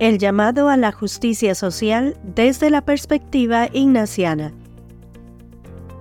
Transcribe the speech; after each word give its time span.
el 0.00 0.16
llamado 0.18 0.70
a 0.70 0.78
la 0.78 0.92
justicia 0.92 1.54
social 1.54 2.16
desde 2.22 2.70
la 2.70 2.80
perspectiva 2.80 3.68
ignaciana. 3.70 4.52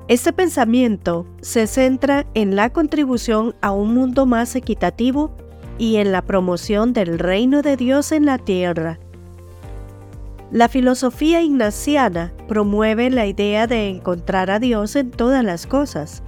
Este 0.08 0.32
pensamiento 0.32 1.28
se 1.42 1.68
centra 1.68 2.26
en 2.34 2.56
la 2.56 2.72
contribución 2.72 3.56
a 3.62 3.72
un 3.72 3.94
mundo 3.94 4.26
más 4.26 4.56
equitativo 4.56 5.36
y 5.78 5.98
en 5.98 6.14
la 6.14 6.22
promoción 6.22 6.94
del 6.94 7.20
reino 7.20 7.62
de 7.62 7.76
Dios 7.76 8.14
en 8.14 8.26
la 8.26 8.38
tierra. 8.38 9.00
La 10.50 10.70
filosofía 10.70 11.42
ignaciana 11.42 12.34
promueve 12.48 13.10
la 13.10 13.28
idea 13.28 13.68
de 13.68 13.90
encontrar 13.90 14.50
a 14.50 14.60
Dios 14.60 14.96
en 14.96 15.12
todas 15.12 15.44
las 15.44 15.68
cosas. 15.68 16.24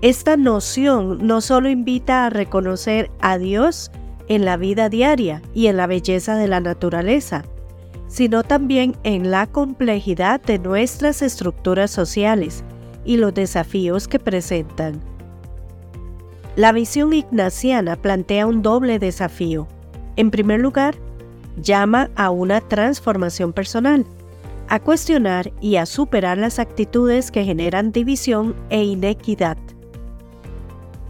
Esta 0.00 0.38
noción 0.38 1.26
no 1.26 1.42
solo 1.42 1.68
invita 1.68 2.24
a 2.24 2.30
reconocer 2.30 3.10
a 3.20 3.36
Dios 3.36 3.92
en 4.30 4.44
la 4.44 4.56
vida 4.56 4.88
diaria 4.88 5.42
y 5.54 5.66
en 5.66 5.76
la 5.76 5.88
belleza 5.88 6.36
de 6.36 6.46
la 6.46 6.60
naturaleza, 6.60 7.44
sino 8.06 8.44
también 8.44 8.96
en 9.02 9.32
la 9.32 9.48
complejidad 9.48 10.40
de 10.40 10.60
nuestras 10.60 11.20
estructuras 11.20 11.90
sociales 11.90 12.62
y 13.04 13.16
los 13.16 13.34
desafíos 13.34 14.06
que 14.06 14.20
presentan. 14.20 15.00
La 16.54 16.70
visión 16.70 17.12
ignaciana 17.12 17.96
plantea 17.96 18.46
un 18.46 18.62
doble 18.62 19.00
desafío. 19.00 19.66
En 20.14 20.30
primer 20.30 20.60
lugar, 20.60 20.94
llama 21.60 22.08
a 22.14 22.30
una 22.30 22.60
transformación 22.60 23.52
personal, 23.52 24.06
a 24.68 24.78
cuestionar 24.78 25.52
y 25.60 25.74
a 25.74 25.86
superar 25.86 26.38
las 26.38 26.60
actitudes 26.60 27.32
que 27.32 27.44
generan 27.44 27.90
división 27.90 28.54
e 28.68 28.84
inequidad. 28.84 29.58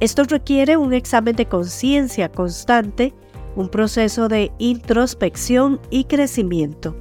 Esto 0.00 0.24
requiere 0.24 0.78
un 0.78 0.94
examen 0.94 1.36
de 1.36 1.46
conciencia 1.46 2.30
constante, 2.30 3.12
un 3.54 3.68
proceso 3.68 4.28
de 4.28 4.50
introspección 4.58 5.78
y 5.90 6.04
crecimiento. 6.04 6.96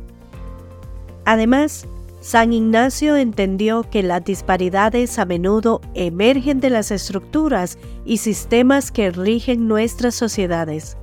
Además, 1.24 1.88
San 2.20 2.52
Ignacio 2.52 3.16
entendió 3.16 3.84
que 3.90 4.04
las 4.04 4.26
disparidades 4.26 5.18
a 5.18 5.26
menudo 5.26 5.80
emergen 5.94 6.60
de 6.60 6.70
las 6.70 6.92
estructuras 6.92 7.78
y 8.04 8.18
sistemas 8.18 8.92
que 8.92 9.12
rigen 9.12 9.70
nuestras 9.70 10.16
sociedades. 10.16 10.98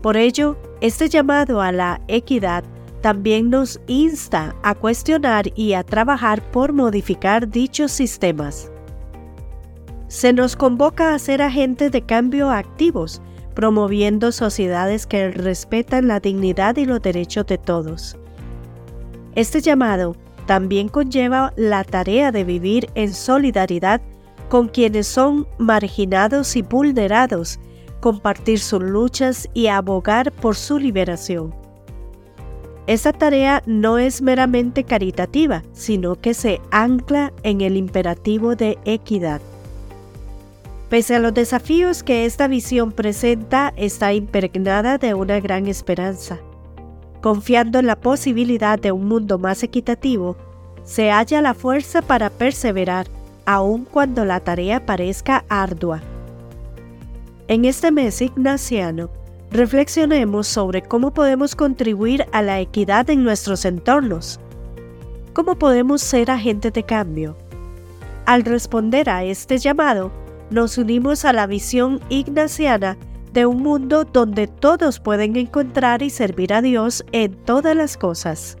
Por 0.00 0.16
ello, 0.16 0.56
este 0.80 1.10
llamado 1.10 1.60
a 1.60 1.72
la 1.72 2.00
equidad 2.08 2.64
también 3.02 3.50
nos 3.50 3.78
insta 3.86 4.56
a 4.62 4.74
cuestionar 4.74 5.52
y 5.54 5.74
a 5.74 5.82
trabajar 5.82 6.42
por 6.50 6.72
modificar 6.72 7.50
dichos 7.50 7.92
sistemas. 7.92 8.70
Se 10.08 10.32
nos 10.32 10.56
convoca 10.56 11.14
a 11.14 11.18
ser 11.18 11.42
agentes 11.42 11.90
de 11.90 12.02
cambio 12.02 12.50
activos, 12.50 13.22
promoviendo 13.54 14.32
sociedades 14.32 15.06
que 15.06 15.30
respetan 15.30 16.08
la 16.08 16.20
dignidad 16.20 16.76
y 16.76 16.84
los 16.84 17.00
derechos 17.00 17.46
de 17.46 17.58
todos. 17.58 18.16
Este 19.34 19.60
llamado 19.60 20.16
también 20.46 20.88
conlleva 20.88 21.52
la 21.56 21.84
tarea 21.84 22.32
de 22.32 22.44
vivir 22.44 22.90
en 22.94 23.14
solidaridad 23.14 24.00
con 24.48 24.68
quienes 24.68 25.06
son 25.06 25.46
marginados 25.58 26.54
y 26.56 26.62
vulnerados, 26.62 27.58
compartir 28.00 28.58
sus 28.58 28.82
luchas 28.82 29.48
y 29.54 29.68
abogar 29.68 30.30
por 30.32 30.54
su 30.54 30.78
liberación. 30.78 31.54
Esta 32.86 33.14
tarea 33.14 33.62
no 33.64 33.98
es 33.98 34.20
meramente 34.20 34.84
caritativa, 34.84 35.62
sino 35.72 36.16
que 36.16 36.34
se 36.34 36.60
ancla 36.70 37.32
en 37.42 37.62
el 37.62 37.78
imperativo 37.78 38.56
de 38.56 38.78
equidad. 38.84 39.40
Pese 40.94 41.16
a 41.16 41.18
los 41.18 41.34
desafíos 41.34 42.04
que 42.04 42.24
esta 42.24 42.46
visión 42.46 42.92
presenta, 42.92 43.72
está 43.74 44.12
impregnada 44.12 44.96
de 44.96 45.12
una 45.14 45.40
gran 45.40 45.66
esperanza 45.66 46.38
confiando 47.20 47.80
en 47.80 47.88
la 47.88 47.96
posibilidad 47.96 48.78
de 48.78 48.92
un 48.92 49.08
mundo 49.08 49.36
más 49.36 49.64
equitativo, 49.64 50.36
se 50.84 51.10
halla 51.10 51.42
la 51.42 51.54
fuerza 51.54 52.00
para 52.00 52.30
perseverar 52.30 53.08
aun 53.44 53.86
cuando 53.86 54.24
la 54.24 54.38
tarea 54.38 54.86
parezca 54.86 55.44
ardua. 55.48 56.00
En 57.48 57.64
este 57.64 57.90
mes 57.90 58.22
ignaciano, 58.22 59.10
reflexionemos 59.50 60.46
sobre 60.46 60.82
cómo 60.82 61.12
podemos 61.12 61.56
contribuir 61.56 62.24
a 62.30 62.40
la 62.40 62.60
equidad 62.60 63.10
en 63.10 63.24
nuestros 63.24 63.64
entornos. 63.64 64.38
¿Cómo 65.32 65.56
podemos 65.56 66.02
ser 66.02 66.30
agentes 66.30 66.72
de 66.72 66.84
cambio? 66.84 67.36
Al 68.26 68.44
responder 68.44 69.10
a 69.10 69.24
este 69.24 69.58
llamado, 69.58 70.23
nos 70.50 70.78
unimos 70.78 71.24
a 71.24 71.32
la 71.32 71.46
visión 71.46 72.00
ignaciana 72.08 72.96
de 73.32 73.46
un 73.46 73.62
mundo 73.62 74.04
donde 74.04 74.46
todos 74.46 75.00
pueden 75.00 75.36
encontrar 75.36 76.02
y 76.02 76.10
servir 76.10 76.52
a 76.54 76.62
Dios 76.62 77.04
en 77.12 77.34
todas 77.34 77.76
las 77.76 77.96
cosas. 77.96 78.56